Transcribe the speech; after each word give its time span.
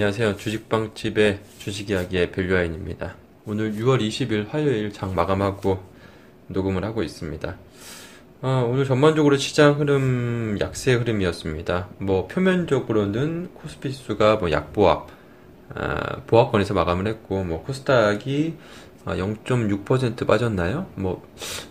네, 0.00 0.04
안녕하세요. 0.06 0.38
주식방집의 0.38 1.40
주식이야기의 1.58 2.32
밸류아인입니다. 2.32 3.16
오늘 3.44 3.74
6월 3.74 4.00
20일 4.00 4.48
화요일 4.48 4.94
장 4.94 5.14
마감하고 5.14 5.78
녹음을 6.46 6.86
하고 6.86 7.02
있습니다. 7.02 7.54
어, 8.40 8.68
오늘 8.72 8.86
전반적으로 8.86 9.36
시장 9.36 9.78
흐름 9.78 10.56
약세 10.58 10.94
흐름이었습니다. 10.94 11.88
뭐 11.98 12.26
표면적으로는 12.28 13.50
코스피 13.52 13.92
지수가 13.92 14.36
뭐 14.36 14.50
약보합, 14.50 15.08
아, 15.74 16.22
보합권에서 16.26 16.72
마감을 16.72 17.06
했고 17.06 17.44
뭐 17.44 17.62
코스닥이 17.62 18.54
0.6% 19.04 20.26
빠졌나요? 20.26 20.86
뭐, 20.94 21.22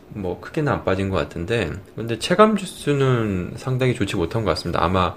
뭐, 0.09 0.39
크게는 0.39 0.71
안 0.71 0.83
빠진 0.83 1.09
것 1.09 1.17
같은데, 1.17 1.71
근데 1.95 2.19
체감 2.19 2.57
지수는 2.57 3.53
상당히 3.55 3.95
좋지 3.95 4.15
못한 4.17 4.43
것 4.43 4.49
같습니다. 4.51 4.83
아마 4.83 5.15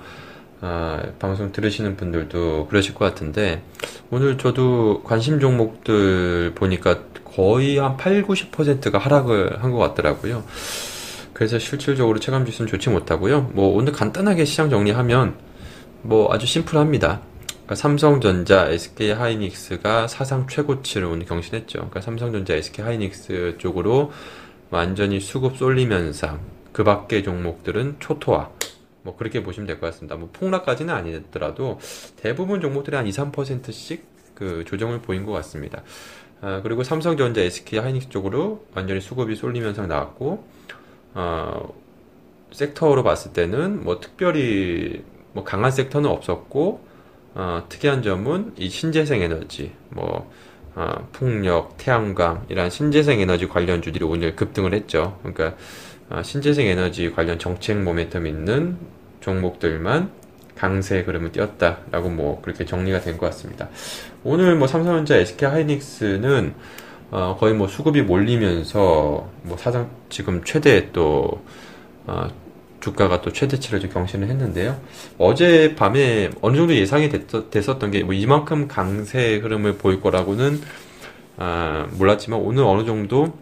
아, 0.64 1.02
방송 1.18 1.50
들으시는 1.50 1.96
분들도 1.96 2.68
그러실 2.68 2.94
것 2.94 3.04
같은데 3.04 3.62
오늘 4.10 4.38
저도 4.38 5.02
관심 5.02 5.40
종목들 5.40 6.52
보니까 6.54 7.00
거의 7.24 7.78
한 7.78 7.96
8, 7.96 8.22
90%가 8.24 8.98
하락을 8.98 9.62
한 9.62 9.72
것 9.72 9.78
같더라고요. 9.78 10.44
그래서 11.32 11.58
실질적으로 11.58 12.20
체감 12.20 12.46
지수는 12.46 12.70
좋지 12.70 12.90
못하고요. 12.90 13.50
뭐 13.54 13.74
오늘 13.76 13.92
간단하게 13.92 14.44
시장 14.44 14.70
정리하면 14.70 15.34
뭐 16.02 16.32
아주 16.32 16.46
심플합니다. 16.46 17.20
그러니까 17.48 17.74
삼성전자, 17.74 18.68
SK 18.68 19.12
하이닉스가 19.12 20.06
사상 20.08 20.46
최고치를 20.46 21.06
오늘 21.08 21.26
경신했죠. 21.26 21.78
그러니까 21.78 22.00
삼성전자, 22.02 22.54
SK 22.54 22.84
하이닉스 22.84 23.56
쪽으로 23.58 24.12
완전히 24.70 25.18
수급 25.20 25.56
쏠림 25.56 25.90
현상. 25.90 26.38
그 26.72 26.84
밖의 26.84 27.24
종목들은 27.24 27.96
초토화. 27.98 28.50
뭐 29.02 29.16
그렇게 29.16 29.42
보시면 29.42 29.66
될 29.66 29.80
것 29.80 29.86
같습니다. 29.86 30.16
뭐 30.16 30.30
폭락까지는 30.32 30.92
아니더라도 30.94 31.78
대부분 32.16 32.60
종목들이 32.60 32.96
한 32.96 33.06
2, 33.06 33.10
3%씩 33.10 34.04
그 34.34 34.64
조정을 34.66 35.00
보인 35.00 35.24
것 35.26 35.32
같습니다. 35.32 35.82
아, 36.40 36.60
그리고 36.62 36.82
삼성전자, 36.82 37.40
SK 37.40 37.78
하이닉스 37.78 38.08
쪽으로 38.08 38.64
완전히 38.74 39.00
수급이 39.00 39.36
쏠림 39.36 39.64
현상 39.64 39.88
나왔고 39.88 40.44
어, 41.14 41.74
섹터로 42.52 43.02
봤을 43.02 43.32
때는 43.32 43.84
뭐 43.84 44.00
특별히 44.00 45.02
뭐 45.32 45.44
강한 45.44 45.70
섹터는 45.70 46.08
없었고 46.10 46.84
어, 47.34 47.64
특이한 47.68 48.02
점은 48.02 48.52
이 48.56 48.68
신재생 48.68 49.22
에너지 49.22 49.72
뭐 49.88 50.30
어, 50.74 51.08
풍력, 51.12 51.76
태양광 51.76 52.44
이런 52.48 52.70
신재생 52.70 53.20
에너지 53.20 53.46
관련주들이 53.46 54.04
오늘 54.04 54.34
급등을 54.36 54.74
했죠. 54.74 55.18
그러니까 55.22 55.46
아, 55.46 55.56
신재생 56.22 56.66
에너지 56.66 57.10
관련 57.12 57.38
정책 57.38 57.76
모멘텀 57.78 58.26
있는 58.26 58.76
종목들만 59.20 60.10
강세 60.56 61.00
흐름을 61.00 61.32
띄었다라고 61.32 62.10
뭐 62.10 62.40
그렇게 62.42 62.64
정리가 62.66 63.00
된 63.00 63.16
것 63.16 63.26
같습니다. 63.26 63.68
오늘 64.24 64.56
뭐 64.56 64.68
삼성전자, 64.68 65.16
SK 65.16 65.48
하이닉스는 65.48 66.54
어 67.10 67.36
거의 67.38 67.54
뭐 67.54 67.68
수급이 67.68 68.02
몰리면서 68.02 69.28
뭐 69.42 69.56
사상 69.58 69.90
지금 70.10 70.42
최대 70.44 70.90
또 70.92 71.42
어 72.06 72.28
주가가 72.80 73.20
또 73.22 73.32
최대치를 73.32 73.78
좀 73.78 73.90
경신을 73.90 74.26
했는데요. 74.28 74.76
어제 75.16 75.76
밤에 75.76 76.30
어느 76.42 76.56
정도 76.56 76.74
예상이 76.74 77.08
됐, 77.10 77.32
었던 77.68 77.90
게 77.92 78.02
뭐 78.02 78.12
이만큼 78.12 78.66
강세 78.66 79.36
흐름을 79.36 79.76
보일 79.78 80.00
거라고는 80.00 80.60
아, 81.36 81.86
몰랐지만 81.92 82.40
오늘 82.40 82.64
어느 82.64 82.84
정도 82.84 83.32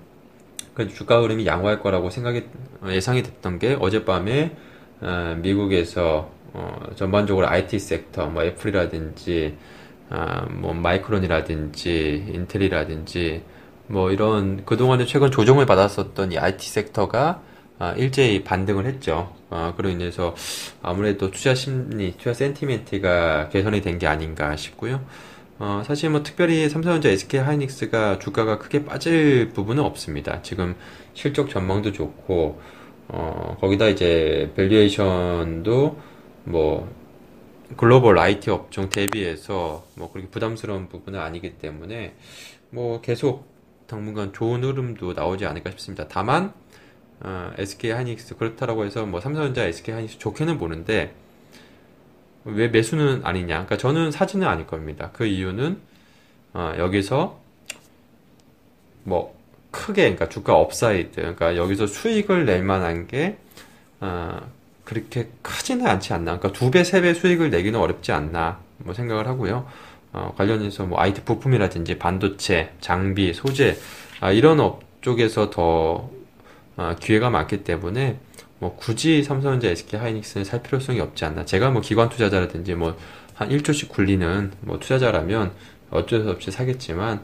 그 0.75 0.89
주가 0.89 1.21
흐름이 1.21 1.47
양호할 1.47 1.81
거라고 1.81 2.11
생각이 2.11 2.45
예상이 2.89 3.23
됐던 3.23 3.59
게 3.59 3.77
어젯밤에 3.81 4.57
어, 5.01 5.37
미국에서 5.41 6.31
어, 6.53 6.81
전반적으로 6.97 7.49
IT 7.49 7.79
섹터, 7.79 8.27
뭐 8.29 8.43
애플이라든지 8.45 9.57
아, 10.11 10.47
뭐 10.51 10.75
마이크론이라든지 10.75 12.27
인텔이라든지 12.35 13.45
뭐 13.87 14.11
이런 14.11 14.65
그동안에 14.65 15.05
최근 15.07 15.31
조정을 15.31 15.67
받았었던 15.67 16.33
이 16.33 16.39
IT 16.39 16.69
섹터가 16.69 17.43
아, 17.79 17.93
일제히 17.93 18.45
반등을 18.45 18.87
했죠. 18.87 19.35
아, 19.51 19.75
그로 19.77 19.89
인해서 19.89 20.35
아무래도 20.83 21.31
투자 21.31 21.55
심리, 21.55 22.13
투자 22.17 22.35
센티멘트가 22.35 23.49
개선이 23.51 23.81
된 23.83 23.99
게 23.99 24.07
아닌가 24.07 24.57
싶고요. 24.57 25.01
어, 25.61 25.83
사실 25.85 26.09
뭐 26.09 26.23
특별히 26.23 26.71
삼성전자, 26.71 27.11
SK 27.11 27.41
하이닉스가 27.41 28.19
주가가 28.19 28.59
크게 28.59 28.87
빠질 28.87 29.51
부분은 29.51 29.85
없습니다. 29.85 30.41
지금 30.41 30.75
실적 31.13 31.51
전망도 31.51 31.93
좋고, 31.93 32.59
어, 33.09 33.59
거기다 33.61 33.89
이제 33.89 34.51
valuation도 34.57 36.01
뭐 36.45 36.91
글로벌 37.77 38.19
IT 38.19 38.51
업종 38.51 38.89
대비해서 38.89 39.85
뭐 39.97 40.11
그렇게 40.11 40.31
부담스러운 40.31 40.89
부분은 40.89 41.21
아니기 41.21 41.59
때문에 41.59 42.15
뭐 42.71 43.03
계속 43.03 43.47
당분간 43.87 44.33
좋은 44.33 44.65
흐름도 44.65 45.13
나오지 45.13 45.45
않을까 45.45 45.73
싶습니다. 45.73 46.09
다만 46.09 46.55
어, 47.21 47.53
SK 47.59 47.91
하이닉스 47.91 48.37
그렇다라고 48.37 48.87
해서 48.87 49.05
뭐 49.05 49.21
삼성전자, 49.21 49.65
SK 49.67 49.93
하이닉스 49.93 50.19
좋게는 50.21 50.57
보는데 50.57 51.13
왜 52.45 52.69
매수는 52.69 53.21
아니냐? 53.25 53.47
그러니까 53.67 53.77
저는 53.77 54.11
사지는 54.11 54.47
않을 54.47 54.67
겁니다. 54.67 55.11
그 55.13 55.27
이유는 55.27 55.79
어, 56.55 56.73
여기서 56.79 57.39
뭐 59.05 59.39
크게 59.71 60.03
그러니까 60.03 60.29
주가 60.29 60.55
upside 60.57 61.17
그러니까 61.17 61.57
여기서 61.57 61.87
수익을 61.87 62.45
낼 62.47 62.63
만한 62.63 63.07
게 63.07 63.37
어, 64.01 64.41
그렇게 64.85 65.29
크지는 65.43 65.87
않지 65.87 66.13
않나. 66.13 66.39
그러니까 66.39 66.53
두 66.53 66.71
배, 66.71 66.83
세 66.85 67.01
배 67.03 67.15
수익을 67.15 67.51
내기는 67.51 67.79
어렵지 67.79 68.13
않나 68.13 68.59
뭐 68.79 68.95
생각을 68.95 69.27
하고요. 69.29 69.67
어, 70.13 70.35
관련해서 70.37 70.87
뭐 70.87 71.01
IT 71.01 71.23
부품이라든지 71.23 71.99
반도체, 71.99 72.73
장비, 72.81 73.33
소재 73.33 73.77
아, 74.21 74.33
이런 74.33 74.59
업 74.61 74.83
쪽에서 75.03 75.51
더 75.51 76.11
어, 76.77 76.97
기회가 76.99 77.31
많기 77.31 77.63
때문에 77.63 78.19
뭐 78.61 78.77
굳이 78.77 79.25
삼성전자, 79.25 79.69
SK 79.69 79.99
하이닉스는 79.99 80.45
살 80.45 80.63
필요성이 80.63 81.01
없지 81.01 81.25
않나. 81.25 81.45
제가 81.45 81.71
뭐 81.71 81.83
기관 81.83 82.09
투자자라든지 82.09 82.75
뭐 82.75 82.97
한 83.41 83.49
1조씩 83.49 83.89
굴리는 83.89 84.53
뭐 84.61 84.79
투자자라면 84.79 85.53
어쩔 85.91 86.23
수 86.23 86.31
없이 86.31 86.51
사겠지만 86.51 87.23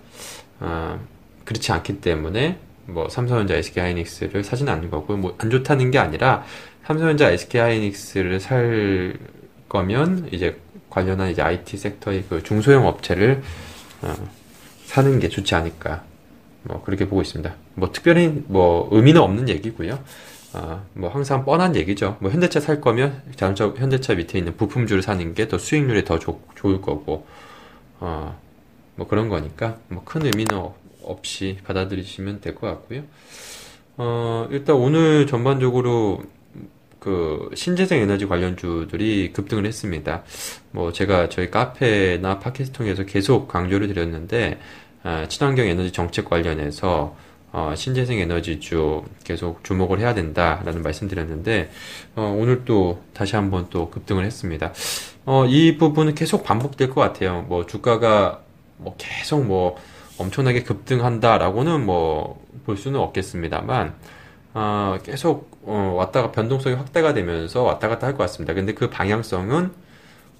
어, 0.60 0.98
그렇지 1.44 1.72
않기 1.72 2.00
때문에 2.00 2.58
뭐 2.86 3.10
삼성전자, 3.10 3.54
SK 3.54 3.82
하이닉스를 3.82 4.42
사지는 4.42 4.72
않는 4.72 4.90
거고 4.90 5.14
뭐 5.18 5.34
안 5.36 5.50
좋다는 5.50 5.90
게 5.90 5.98
아니라 5.98 6.42
삼성전자, 6.86 7.30
SK 7.30 7.60
하이닉스를 7.60 8.40
살 8.40 9.18
거면 9.68 10.30
이제 10.32 10.58
관련한 10.88 11.30
이제 11.30 11.42
IT 11.42 11.76
섹터의 11.76 12.24
그 12.30 12.42
중소형 12.42 12.86
업체를 12.86 13.42
어, 14.00 14.14
사는 14.86 15.20
게 15.20 15.28
좋지 15.28 15.54
않을까. 15.54 16.02
뭐 16.62 16.82
그렇게 16.82 17.06
보고 17.06 17.20
있습니다. 17.20 17.54
뭐 17.74 17.92
특별히 17.92 18.42
뭐 18.46 18.88
의미는 18.90 19.20
없는 19.20 19.50
얘기고요. 19.50 19.98
아, 20.52 20.82
뭐 20.94 21.10
항상 21.10 21.44
뻔한 21.44 21.76
얘기죠. 21.76 22.16
뭐 22.20 22.30
현대차 22.30 22.60
살 22.60 22.80
거면 22.80 23.22
자동차 23.36 23.66
현대차 23.68 24.14
밑에 24.14 24.38
있는 24.38 24.56
부품주를 24.56 25.02
사는 25.02 25.34
게 25.34 25.48
더 25.48 25.58
수익률이 25.58 26.04
더 26.04 26.18
조, 26.18 26.40
좋을 26.54 26.80
거고, 26.80 27.26
어, 28.00 28.38
뭐 28.96 29.06
그런 29.06 29.28
거니까 29.28 29.78
뭐 29.88 30.02
큰 30.04 30.24
의미는 30.24 30.68
없이 31.04 31.58
받아들이시면 31.64 32.40
될 32.40 32.54
것 32.54 32.66
같고요. 32.68 33.02
어, 33.98 34.48
일단 34.50 34.76
오늘 34.76 35.26
전반적으로 35.26 36.22
그 36.98 37.50
신재생 37.54 38.00
에너지 38.00 38.26
관련주들이 38.26 39.32
급등을 39.32 39.64
했습니다. 39.66 40.22
뭐 40.72 40.92
제가 40.92 41.28
저희 41.28 41.50
카페나 41.50 42.38
팟캐스트 42.40 42.72
통해서 42.72 43.04
계속 43.04 43.46
강조를 43.48 43.88
드렸는데 43.88 44.58
아, 45.02 45.26
친환경 45.28 45.66
에너지 45.66 45.92
정책 45.92 46.24
관련해서 46.24 47.16
어, 47.56 47.74
신재생 47.74 48.18
에너지주 48.18 49.04
계속 49.24 49.64
주목을 49.64 49.98
해야 50.00 50.12
된다라는 50.14 50.82
말씀드렸는데 50.82 51.70
어, 52.14 52.36
오늘 52.38 52.64
또 52.66 53.02
다시 53.14 53.34
한번 53.36 53.68
또 53.70 53.88
급등을 53.90 54.24
했습니다. 54.26 54.72
어, 55.24 55.46
이 55.46 55.78
부분은 55.78 56.14
계속 56.14 56.44
반복될 56.44 56.90
것 56.90 57.00
같아요. 57.00 57.46
뭐 57.48 57.64
주가가 57.66 58.42
뭐 58.76 58.94
계속 58.98 59.44
뭐 59.46 59.76
엄청나게 60.18 60.62
급등한다라고는 60.64 61.84
뭐 61.86 62.46
볼 62.66 62.76
수는 62.76 62.98
없겠습니다만 63.00 63.94
어, 64.54 64.98
계속 65.04 65.50
어, 65.62 65.94
왔다가 65.96 66.32
변동성이 66.32 66.74
확대가 66.76 67.14
되면서 67.14 67.62
왔다 67.62 67.88
갔다 67.88 68.06
할 68.06 68.14
것 68.14 68.24
같습니다. 68.24 68.54
근데 68.54 68.74
그 68.74 68.90
방향성은 68.90 69.70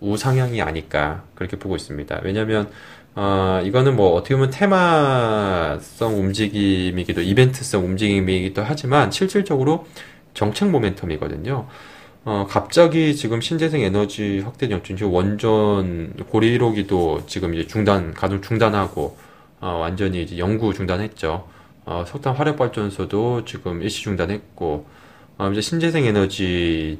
우상향이 0.01 0.61
아닐까 0.61 1.23
그렇게 1.35 1.59
보고 1.59 1.77
있습니다. 1.77 2.21
왜냐하면 2.25 2.69
어, 3.19 3.63
이거는 3.65 3.97
뭐 3.97 4.13
어떻게 4.15 4.35
보면 4.35 4.51
테마성 4.51 6.19
움직임이기도, 6.19 7.23
이벤트성 7.23 7.83
움직임이기도 7.83 8.63
하지만 8.63 9.11
실질적으로 9.11 9.87
정책 10.35 10.71
모멘텀이거든요. 10.71 11.67
어, 12.27 12.47
갑자기 12.47 13.17
지금 13.17 13.41
신재생 13.41 13.81
에너지 13.81 14.41
확대 14.41 14.69
정책, 14.69 15.11
원전 15.11 16.13
고리 16.29 16.59
1호기도 16.59 17.27
지금 17.27 17.55
이제 17.55 17.67
중단, 17.67 18.13
가동 18.13 18.43
중단하고, 18.43 19.17
어, 19.61 19.79
완전히 19.81 20.23
이제 20.23 20.37
연구 20.37 20.75
중단했죠. 20.75 21.49
어, 21.87 22.05
석탄 22.07 22.35
화력 22.35 22.59
발전소도 22.59 23.47
지금 23.47 23.81
일시 23.81 24.03
중단했고, 24.03 24.87
어, 25.39 25.51
이제 25.53 25.63
신재생 25.63 26.05
에너지 26.05 26.99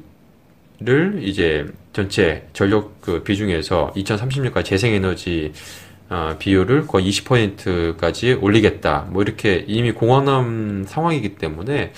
를 0.79 1.21
이제 1.23 1.65
전체 1.91 2.47
전력 2.53 3.01
그 3.01 3.23
비중에서 3.23 3.93
2030년까지 3.95 4.63
재생에너지 4.63 5.51
어, 6.09 6.35
비율을 6.39 6.87
거의 6.87 7.09
20%까지 7.09 8.33
올리겠다. 8.33 9.07
뭐 9.09 9.21
이렇게 9.21 9.65
이미 9.67 9.91
공언한 9.91 10.85
상황이기 10.87 11.35
때문에 11.35 11.93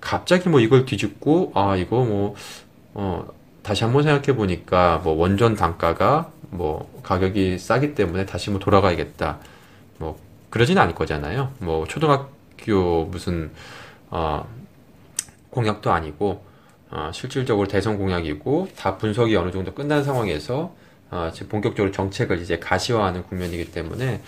갑자기 0.00 0.48
뭐 0.48 0.60
이걸 0.60 0.86
뒤집고 0.86 1.52
아 1.54 1.76
이거 1.76 2.04
뭐 2.04 2.34
어, 2.94 3.28
다시 3.62 3.84
한번 3.84 4.02
생각해 4.02 4.34
보니까 4.36 5.00
뭐 5.04 5.12
원전 5.14 5.54
단가가 5.54 6.30
뭐 6.50 6.90
가격이 7.02 7.58
싸기 7.58 7.94
때문에 7.94 8.24
다시 8.26 8.50
뭐 8.50 8.58
돌아가야겠다. 8.58 9.38
뭐 9.98 10.18
그러진 10.48 10.78
않을 10.78 10.94
거잖아요. 10.94 11.52
뭐 11.58 11.86
초등학교 11.86 13.04
무슨 13.04 13.50
어, 14.08 14.48
공약도 15.50 15.92
아니고 15.92 16.42
어, 16.90 17.10
실질적으로 17.12 17.68
대선 17.68 17.98
공약이고 17.98 18.68
다 18.76 18.96
분석이 18.96 19.36
어느 19.36 19.52
정도 19.52 19.74
끝난 19.74 20.02
상황에서 20.02 20.74
어, 21.10 21.30
지금 21.32 21.48
본격적으로 21.48 21.92
정책을 21.92 22.40
이제 22.40 22.58
가시화하는 22.58 23.24
국면이기 23.24 23.72
때문에 23.72 24.20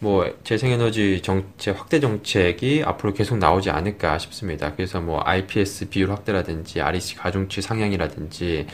뭐 0.00 0.32
재생에너지 0.44 1.22
정책 1.22 1.78
확대 1.78 2.00
정책이 2.00 2.82
앞으로 2.84 3.14
계속 3.14 3.38
나오지 3.38 3.70
않을까 3.70 4.18
싶습니다. 4.18 4.74
그래서 4.74 5.00
뭐 5.00 5.20
IPS 5.24 5.88
비율 5.88 6.10
확대라든지 6.10 6.80
REC 6.80 7.16
가중치 7.16 7.62
상향이라든지 7.62 8.66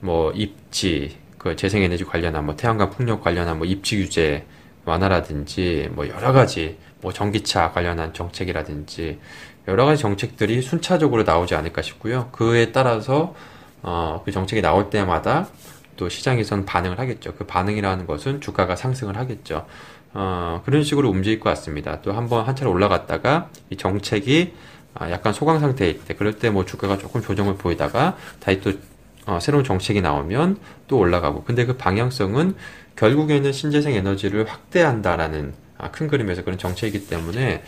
뭐 0.00 0.32
입지 0.32 1.18
그 1.38 1.54
재생에너지 1.54 2.04
관련한 2.04 2.44
뭐 2.46 2.56
태양광 2.56 2.90
풍력 2.90 3.22
관련한 3.22 3.58
뭐 3.58 3.66
입지 3.66 3.96
규제 3.98 4.44
완화라든지 4.84 5.88
뭐 5.92 6.08
여러 6.08 6.32
가지 6.32 6.78
뭐 7.00 7.12
전기차 7.12 7.70
관련한 7.72 8.12
정책이라든지 8.12 9.18
여러 9.68 9.84
가지 9.84 10.02
정책들이 10.02 10.62
순차적으로 10.62 11.22
나오지 11.24 11.54
않을까 11.54 11.82
싶고요. 11.82 12.28
그에 12.32 12.72
따라서 12.72 13.34
어, 13.82 14.22
그 14.24 14.32
정책이 14.32 14.62
나올 14.62 14.90
때마다 14.90 15.48
또 15.96 16.08
시장에선 16.08 16.64
반응을 16.64 16.98
하겠죠. 16.98 17.34
그 17.34 17.44
반응이라는 17.46 18.06
것은 18.06 18.40
주가가 18.40 18.76
상승을 18.76 19.16
하겠죠. 19.16 19.66
어, 20.14 20.62
그런 20.64 20.82
식으로 20.82 21.10
움직일 21.10 21.40
것 21.40 21.50
같습니다. 21.50 22.00
또 22.02 22.12
한번 22.12 22.46
한 22.46 22.56
차례 22.56 22.70
올라갔다가 22.70 23.50
이 23.70 23.76
정책이 23.76 24.54
아, 24.94 25.10
약간 25.10 25.32
소강 25.34 25.60
상태일 25.60 26.00
때, 26.04 26.14
그럴 26.14 26.38
때 26.38 26.48
뭐 26.50 26.64
주가가 26.64 26.96
조금 26.96 27.20
조정을 27.20 27.56
보이다가 27.56 28.16
다시 28.40 28.60
또 28.60 28.72
어, 29.26 29.38
새로운 29.40 29.64
정책이 29.64 30.00
나오면 30.00 30.58
또 30.88 30.98
올라가고. 30.98 31.44
근데 31.44 31.66
그 31.66 31.76
방향성은 31.76 32.54
결국에는 32.96 33.52
신재생 33.52 33.94
에너지를 33.94 34.48
확대한다라는 34.48 35.52
아, 35.78 35.90
큰 35.90 36.08
그림에서 36.08 36.42
그런 36.44 36.56
정책이기 36.58 37.08
때문에 37.08 37.62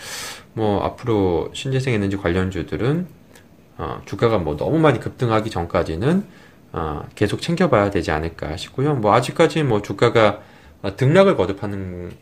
뭐 0.55 0.83
앞으로 0.85 1.51
신재생 1.53 1.93
에너지 1.95 2.17
관련주들은 2.17 3.07
어, 3.77 4.01
주가가 4.07 4.39
뭐 4.39 4.57
너무 4.57 4.79
많이 4.79 4.99
급등하기 4.99 5.51
전까지는 5.51 6.25
어, 6.73 7.03
계속 7.15 7.41
챙겨봐야 7.41 7.91
되지 7.91 8.11
않을까 8.11 8.57
싶고요. 8.57 8.95
뭐 8.95 9.15
아직까지 9.15 9.63
뭐 9.63 9.83
주가가 9.83 10.41
등락을 10.97 11.37
거듭하는 11.37 12.13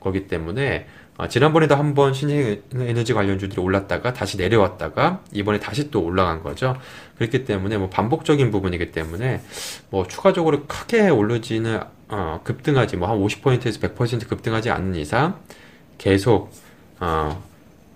거기 0.00 0.26
때문에 0.26 0.86
어, 1.18 1.28
지난번에도 1.28 1.74
한번 1.76 2.14
신재생 2.14 2.62
에너지 2.74 3.12
관련주들이 3.12 3.60
올랐다가 3.60 4.14
다시 4.14 4.38
내려왔다가 4.38 5.22
이번에 5.32 5.60
다시 5.60 5.90
또 5.90 6.02
올라간 6.02 6.42
거죠. 6.42 6.76
그렇기 7.18 7.44
때문에 7.44 7.76
뭐 7.76 7.90
반복적인 7.90 8.50
부분이기 8.50 8.90
때문에 8.92 9.42
뭐 9.90 10.06
추가적으로 10.06 10.64
크게 10.66 11.10
오르지는 11.10 11.80
어, 12.08 12.40
급등하지 12.42 12.96
뭐 12.96 13.08
한 13.10 13.18
50%에서 13.18 13.80
100% 13.80 14.28
급등하지 14.28 14.70
않는 14.70 14.94
이상 14.96 15.38
계속 15.98 16.50
어, 17.00 17.42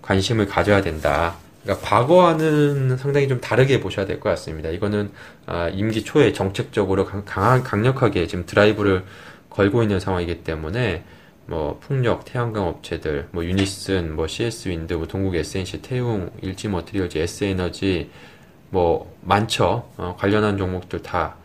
관심을 0.03 0.45
가져야 0.45 0.81
된다. 0.81 1.35
그러니까 1.65 1.87
과거와는 1.87 2.95
상당히 2.97 3.27
좀 3.27 3.41
다르게 3.41 3.79
보셔야 3.79 4.05
될 4.05 4.19
것 4.19 4.29
같습니다. 4.29 4.69
이거는 4.69 5.11
어, 5.47 5.67
임기 5.73 6.03
초에 6.03 6.31
정책적으로 6.31 7.05
강한 7.05 7.63
강력하게 7.63 8.27
지금 8.27 8.45
드라이브를 8.45 9.03
걸고 9.49 9.81
있는 9.81 9.99
상황이기 9.99 10.43
때문에 10.43 11.03
뭐 11.47 11.79
풍력, 11.81 12.25
태양광 12.25 12.67
업체들, 12.67 13.27
뭐 13.31 13.43
유니슨, 13.43 14.15
뭐 14.15 14.27
CS 14.27 14.69
윈드, 14.69 14.93
뭐 14.93 15.07
동국 15.07 15.35
SNC, 15.35 15.81
태웅, 15.81 16.31
일지 16.41 16.67
머티리얼즈, 16.67 17.17
S 17.17 17.43
에너지 17.43 18.09
뭐 18.69 19.15
많죠. 19.21 19.89
어, 19.97 20.15
관련한 20.19 20.57
종목들 20.57 21.01
다 21.01 21.35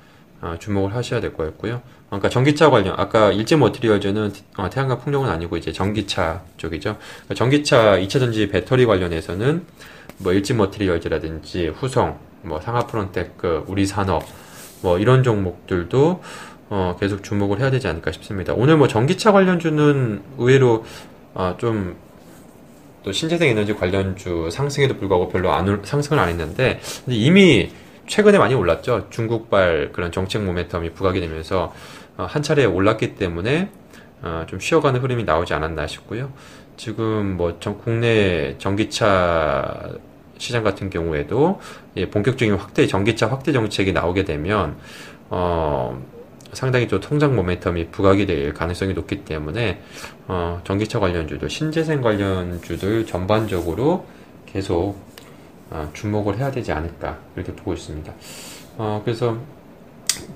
어, 0.43 0.55
주목을 0.59 0.95
하셔야 0.95 1.21
될 1.21 1.35
거였고요. 1.35 1.83
그러니까 2.09 2.29
전기차 2.29 2.71
관련 2.71 2.95
아까 2.99 3.31
일진머티리얼즈는 3.31 4.33
어, 4.57 4.69
태양광 4.71 4.99
풍력은 5.01 5.29
아니고 5.29 5.57
이제 5.57 5.73
전기차 5.73 6.43
쪽이죠. 6.57 6.97
그러니까 6.99 7.35
전기차 7.35 7.99
2차 7.99 8.11
전지 8.19 8.49
배터리 8.49 8.85
관련해서는 8.87 9.65
뭐 10.21 10.33
일진머티리얼즈라든지 10.33 11.69
후성, 11.69 12.19
뭐 12.43 12.61
상아프론테크, 12.61 13.65
우리 13.67 13.87
산업 13.87 14.23
뭐 14.83 14.99
이런 14.99 15.23
종목들도 15.23 16.23
어, 16.71 16.97
계속 17.01 17.23
주목을 17.23 17.61
해야 17.61 17.71
되지 17.71 17.89
않을까 17.89 18.13
싶습니다. 18.13 18.55
오늘 18.55 18.77
뭐 18.77 18.87
전기차 18.87 19.33
관련주는 19.33 20.23
의외로 20.39 20.85
어, 21.35 21.57
좀또 21.59 23.13
신재생 23.13 23.49
에너지 23.49 23.75
관련주 23.75 24.51
상승에도 24.53 24.97
불구하고 24.97 25.29
별로 25.29 25.53
안 25.53 25.83
상승을 25.85 26.21
안 26.23 26.29
했는데 26.29 26.81
이미 27.09 27.71
최근에 28.07 28.39
많이 28.39 28.55
올랐죠. 28.55 29.09
중국발 29.11 29.91
그런 29.93 30.13
정책 30.13 30.43
모멘텀이 30.43 30.95
부각이 30.95 31.21
되면서 31.21 31.75
어, 32.17 32.27
한 32.29 32.43
차례 32.43 32.65
올랐기 32.65 33.17
때문에 33.17 33.71
어, 34.23 34.45
좀 34.49 34.61
쉬어가는 34.61 35.01
흐름이 35.01 35.25
나오지 35.25 35.55
않았나 35.55 35.87
싶고요. 35.87 36.33
지금 36.81 37.37
뭐 37.37 37.61
전, 37.61 37.77
국내 37.77 38.57
전기차 38.57 39.91
시장 40.39 40.65
같은 40.65 40.89
경우에도 40.89 41.61
예, 41.97 42.09
본격적인 42.09 42.55
확대 42.55 42.87
전기차 42.87 43.31
확대 43.31 43.53
정책이 43.53 43.93
나오게 43.93 44.25
되면 44.25 44.79
어, 45.29 46.03
상당히 46.55 46.89
좀 46.89 46.99
통장 47.01 47.37
모멘텀이 47.37 47.91
부각이 47.91 48.25
될 48.25 48.55
가능성이 48.55 48.95
높기 48.95 49.27
때문에 49.27 49.83
어, 50.27 50.63
전기차 50.65 51.01
관련주들, 51.01 51.51
신재생 51.51 52.01
관련주들 52.01 53.05
전반적으로 53.05 54.07
계속 54.47 54.97
어, 55.69 55.91
주목을 55.93 56.39
해야 56.39 56.51
되지 56.51 56.73
않을까 56.73 57.19
이렇게 57.37 57.55
보고 57.55 57.75
있습니다. 57.75 58.11
어, 58.79 59.03
그래서 59.05 59.37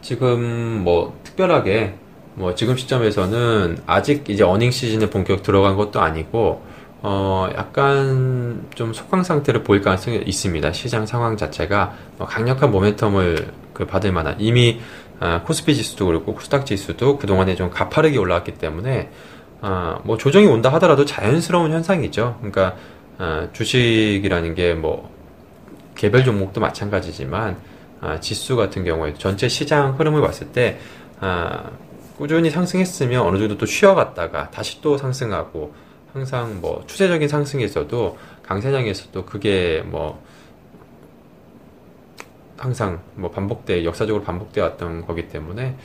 지금 0.03 0.85
뭐 0.85 1.19
특별하게 1.25 1.95
뭐 2.35 2.55
지금 2.55 2.77
시점에서는 2.77 3.79
아직 3.87 4.29
이제 4.29 4.43
어닝 4.43 4.71
시즌에 4.71 5.11
본격 5.11 5.43
들어간 5.43 5.77
것도 5.77 6.01
아니고 6.01 6.63
어 7.03 7.49
약간 7.55 8.67
좀 8.75 8.93
속강 8.93 9.23
상태를 9.23 9.63
보일 9.63 9.83
가능성이 9.83 10.19
있습니다. 10.25 10.73
시장 10.73 11.07
상황 11.07 11.37
자체가 11.37 11.95
뭐 12.19 12.27
강력한 12.27 12.73
모멘텀을 12.73 13.53
그 13.73 13.87
받을 13.87 14.13
만한 14.13 14.37
이미 14.39 14.81
어, 15.21 15.43
코스피 15.45 15.75
지수도 15.75 16.07
그렇고 16.07 16.35
코스닥 16.35 16.67
지수도 16.67 17.19
그동안에 17.19 17.55
좀 17.55 17.71
가파르게 17.71 18.19
올라왔기 18.19 18.53
때문에 18.55 19.11
어, 19.63 20.01
뭐 20.05 20.17
조정이 20.17 20.47
온다 20.47 20.73
하더라도 20.75 21.05
자연스러운 21.05 21.73
현상이죠. 21.73 22.37
그러니까 22.41 22.77
어, 23.19 23.49
주식이라는 23.53 24.55
게 24.55 24.75
뭐 24.75 25.15
개별 25.95 26.25
종목도 26.25 26.61
마찬가지지만 26.61 27.57
아, 28.01 28.21
지수 28.21 28.57
같은 28.57 28.85
경우에 28.85 29.15
전체 29.15 29.49
시장 29.49 29.99
흐름을 29.99 30.21
봤을 30.21 30.49
때 30.49 30.79
아, 31.21 31.71
꾸준히 32.17 32.51
상승했으면 32.51 33.23
어느 33.23 33.39
정도 33.39 33.59
또 33.59 33.67
쉬어갔다가 33.67 34.51
다시 34.51 34.81
또 34.81 34.97
상승하고 34.97 35.75
항상 36.13 36.61
뭐 36.61 36.85
추세적인 36.87 37.29
상승에서도 37.29 38.17
강세장에서도 38.43 39.25
그게 39.25 39.83
뭐 39.87 40.23
항상 42.57 43.03
뭐 43.17 43.31
반복돼 43.31 43.85
역사적으로 43.85 44.23
반복돼 44.23 44.61
왔던 44.61 45.07
거기 45.07 45.29
때문에 45.29 45.77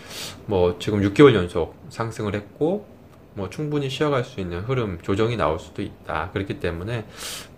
뭐 0.46 0.78
지금 0.80 1.02
6개월 1.02 1.34
연속 1.34 1.76
상승을 1.90 2.36
했고 2.36 2.86
뭐 3.34 3.50
충분히 3.50 3.90
쉬어갈 3.90 4.24
수 4.24 4.40
있는 4.40 4.62
흐름 4.62 5.00
조정이 5.02 5.36
나올 5.36 5.60
수도 5.60 5.82
있다. 5.82 6.30
그렇기 6.34 6.60
때문에 6.60 7.06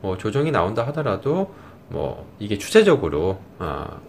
뭐 0.01 0.17
조정이 0.17 0.51
나온다 0.51 0.85
하더라도 0.87 1.53
뭐 1.89 2.25
이게 2.39 2.57
추세적으로 2.57 3.41
어 3.59 4.01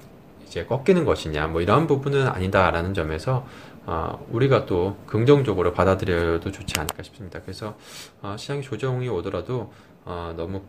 이제 0.52 0.66
꺾이는 0.66 1.06
것이냐 1.06 1.46
뭐 1.46 1.62
이런 1.62 1.86
부분은 1.86 2.28
아니다라는 2.28 2.92
점에서 2.92 3.46
어 3.86 4.24
우리가 4.30 4.66
또 4.66 4.98
긍정적으로 5.06 5.72
받아들여도 5.72 6.52
좋지 6.52 6.78
않을까 6.78 7.02
싶습니다. 7.02 7.40
그래서 7.40 7.74
어 8.20 8.36
시장이 8.38 8.60
조정이 8.60 9.08
오더라도 9.08 9.72
어 10.04 10.34
너무 10.36 10.60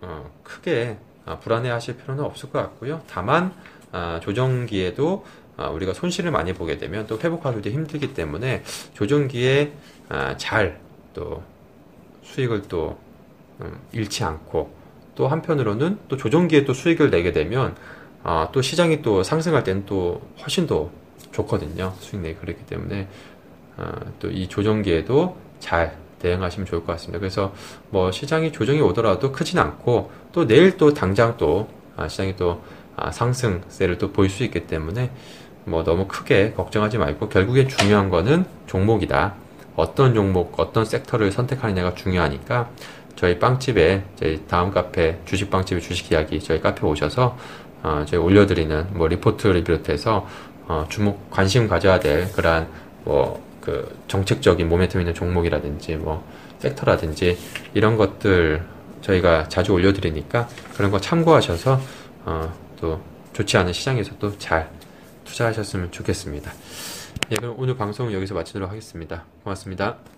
어 0.00 0.28
크게 0.42 0.98
어, 1.24 1.38
불안해하실 1.38 1.98
필요는 1.98 2.24
없을 2.24 2.50
것 2.50 2.58
같고요. 2.58 3.00
다만 3.06 3.54
어, 3.92 4.18
조정기에도 4.20 5.24
어, 5.56 5.70
우리가 5.72 5.92
손실을 5.94 6.30
많이 6.30 6.52
보게 6.52 6.76
되면 6.76 7.06
또 7.06 7.18
회복하기도 7.18 7.70
힘들기 7.70 8.14
때문에 8.14 8.64
조정기에 8.94 9.72
어, 10.10 10.34
잘또 10.36 11.42
수익을 12.22 12.62
또 12.62 12.98
음, 13.60 13.78
잃지 13.92 14.24
않고 14.24 14.72
또 15.14 15.28
한편으로는 15.28 15.98
또 16.08 16.16
조정기에 16.16 16.64
또 16.64 16.72
수익을 16.72 17.10
내게 17.10 17.32
되면 17.32 17.76
아, 18.30 18.50
또 18.52 18.60
시장이 18.60 19.00
또 19.00 19.22
상승할 19.22 19.64
때는 19.64 19.86
또 19.86 20.20
훨씬 20.42 20.66
더 20.66 20.90
좋거든요. 21.32 21.94
수익 21.98 22.20
내기 22.20 22.38
그렇기 22.38 22.66
때문에 22.66 23.08
아, 23.78 24.00
또이 24.20 24.48
조정기에도 24.48 25.38
잘 25.60 25.96
대응하시면 26.18 26.66
좋을 26.66 26.84
것 26.84 26.92
같습니다. 26.92 27.20
그래서 27.20 27.54
뭐 27.88 28.12
시장이 28.12 28.52
조정이 28.52 28.82
오더라도 28.82 29.32
크진 29.32 29.58
않고 29.58 30.10
또 30.32 30.46
내일 30.46 30.76
또 30.76 30.92
당장 30.92 31.38
또 31.38 31.70
아, 31.96 32.06
시장이 32.06 32.36
또 32.36 32.62
아, 32.96 33.10
상승세를 33.10 33.96
또 33.96 34.12
보일 34.12 34.28
수 34.28 34.44
있기 34.44 34.66
때문에 34.66 35.10
뭐 35.64 35.82
너무 35.82 36.06
크게 36.06 36.52
걱정하지 36.52 36.98
말고 36.98 37.30
결국에 37.30 37.66
중요한 37.66 38.10
거는 38.10 38.44
종목이다. 38.66 39.36
어떤 39.74 40.12
종목, 40.12 40.60
어떤 40.60 40.84
섹터를 40.84 41.32
선택하느냐가 41.32 41.94
중요하니까 41.94 42.68
저희 43.16 43.38
빵집에 43.38 44.04
저희 44.16 44.46
다음 44.46 44.70
카페 44.70 45.18
주식 45.24 45.50
빵집의 45.50 45.82
주식 45.82 46.12
이야기 46.12 46.38
저희 46.40 46.60
카페 46.60 46.86
오셔서 46.86 47.36
어, 47.82 48.04
저희 48.06 48.20
올려드리는 48.20 48.88
뭐 48.94 49.08
리포트를 49.08 49.64
비롯해서 49.64 50.26
어, 50.66 50.86
주목 50.88 51.30
관심 51.30 51.68
가져야 51.68 52.00
될 52.00 52.30
그러한 52.32 52.68
뭐 53.04 53.48
그 53.68 53.94
정책적인 54.08 54.66
모멘텀 54.70 54.98
있는 54.98 55.12
종목이라든지 55.12 55.96
뭐 55.96 56.26
섹터라든지 56.58 57.36
이런 57.74 57.98
것들 57.98 58.64
저희가 59.02 59.48
자주 59.48 59.72
올려드리니까 59.72 60.48
그런 60.74 60.90
거 60.90 60.98
참고하셔서 60.98 61.78
어, 62.24 62.54
또 62.80 62.98
좋지 63.34 63.58
않은 63.58 63.74
시장에서 63.74 64.16
또잘 64.18 64.70
투자하셨으면 65.26 65.92
좋겠습니다. 65.92 66.50
예, 67.32 67.36
그럼 67.36 67.56
오늘 67.58 67.76
방송 67.76 68.10
여기서 68.10 68.34
마치도록 68.34 68.70
하겠습니다. 68.70 69.24
고맙습니다. 69.44 70.17